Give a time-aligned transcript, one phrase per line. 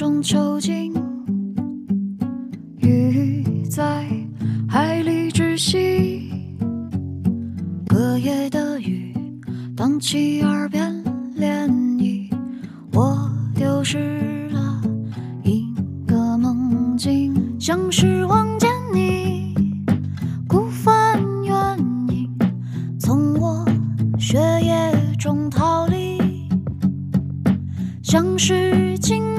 [0.00, 0.94] 中囚禁，
[2.78, 4.06] 鱼在
[4.66, 6.32] 海里窒息，
[7.86, 9.14] 隔夜的雨
[9.76, 10.90] 荡起耳边
[11.36, 11.68] 涟
[11.98, 12.32] 漪，
[12.94, 14.80] 我丢失了
[15.44, 15.70] 一
[16.06, 19.54] 个梦境，像是望见你，
[20.48, 21.78] 孤帆远
[22.08, 22.38] 影，
[22.98, 23.62] 从我
[24.18, 26.18] 血液中逃离。
[28.02, 29.29] 像是今。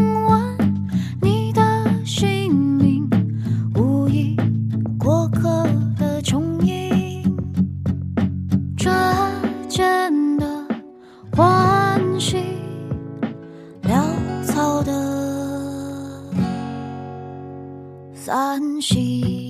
[18.52, 19.41] 关系。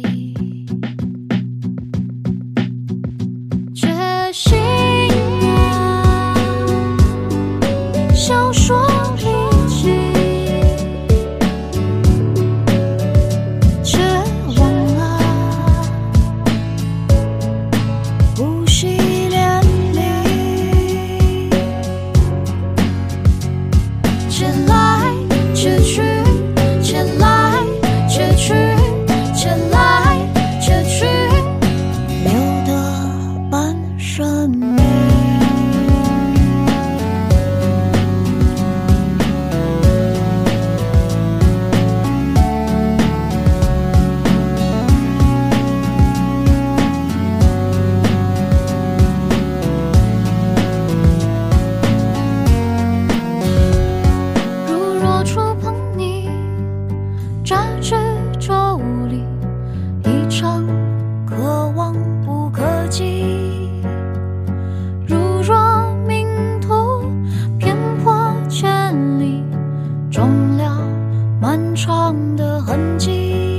[72.35, 73.50] 的痕迹。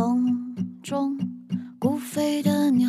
[0.00, 1.14] 风中
[1.78, 2.88] 孤飞的鸟，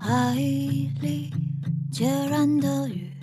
[0.00, 1.32] 海里
[1.92, 3.15] 孑然的鱼。